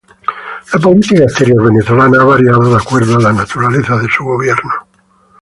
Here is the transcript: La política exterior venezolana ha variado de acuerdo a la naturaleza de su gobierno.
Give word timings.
La 0.73 0.79
política 0.85 1.25
exterior 1.25 1.61
venezolana 1.65 2.21
ha 2.21 2.29
variado 2.31 2.67
de 2.71 2.75
acuerdo 2.81 3.17
a 3.17 3.21
la 3.21 3.33
naturaleza 3.33 3.97
de 3.97 4.07
su 4.09 4.23
gobierno. 4.25 4.87